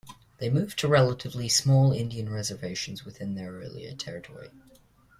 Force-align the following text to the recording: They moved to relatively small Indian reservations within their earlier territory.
They 0.39 0.49
moved 0.49 0.79
to 0.79 0.87
relatively 0.87 1.47
small 1.47 1.91
Indian 1.91 2.27
reservations 2.27 3.05
within 3.05 3.35
their 3.35 3.51
earlier 3.51 3.93
territory. 3.93 4.49